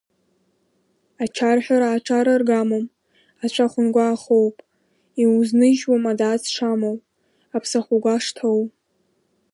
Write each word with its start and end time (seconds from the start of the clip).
Ачарҳәара 1.23 1.87
аҽараргамом, 1.91 2.85
ацәа 3.43 3.71
хәынга 3.71 4.05
ахоуп, 4.13 4.55
иузныжьуам 5.21 6.03
адац 6.11 6.43
шамоу, 6.53 6.97
аԥсахәага 7.55 8.15
шҭоу. 8.25 8.61